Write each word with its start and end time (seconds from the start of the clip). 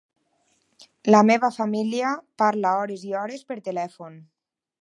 La 1.15 1.19
meva 1.31 1.51
família 1.59 2.15
parla 2.43 2.75
hores 2.81 3.07
i 3.11 3.17
hores 3.21 3.49
per 3.53 3.63
telèfon. 3.69 4.19